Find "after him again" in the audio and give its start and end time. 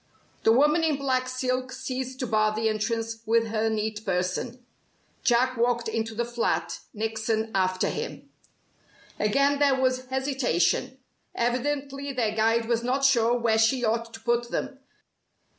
7.53-9.59